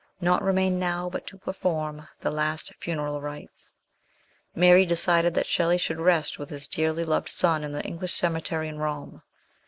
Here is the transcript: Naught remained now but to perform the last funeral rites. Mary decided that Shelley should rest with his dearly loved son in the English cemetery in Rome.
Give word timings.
Naught 0.19 0.41
remained 0.41 0.79
now 0.79 1.07
but 1.11 1.27
to 1.27 1.37
perform 1.37 2.07
the 2.21 2.31
last 2.31 2.73
funeral 2.79 3.21
rites. 3.21 3.71
Mary 4.55 4.83
decided 4.83 5.35
that 5.35 5.45
Shelley 5.45 5.77
should 5.77 5.99
rest 5.99 6.39
with 6.39 6.49
his 6.49 6.67
dearly 6.67 7.03
loved 7.05 7.29
son 7.29 7.63
in 7.63 7.71
the 7.71 7.83
English 7.83 8.15
cemetery 8.15 8.67
in 8.67 8.79
Rome. 8.79 9.21